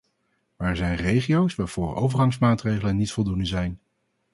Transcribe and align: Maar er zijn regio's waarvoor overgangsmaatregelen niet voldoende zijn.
Maar 0.55 0.69
er 0.69 0.75
zijn 0.75 0.95
regio's 0.95 1.55
waarvoor 1.55 1.95
overgangsmaatregelen 1.95 2.95
niet 2.97 3.11
voldoende 3.11 3.45
zijn. 3.45 3.79